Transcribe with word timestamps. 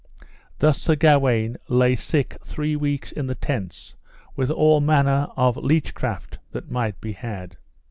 Thus 0.57 0.81
Sir 0.81 0.95
Gawaine 0.95 1.57
lay 1.67 1.95
sick 1.95 2.35
three 2.43 2.75
weeks 2.75 3.11
in 3.11 3.27
his 3.27 3.37
tents, 3.39 3.95
with 4.35 4.49
all 4.49 4.81
manner 4.81 5.27
of 5.37 5.57
leech 5.57 5.93
craft 5.93 6.39
that 6.53 6.71
might 6.71 6.99
be 6.99 7.11
had. 7.11 7.55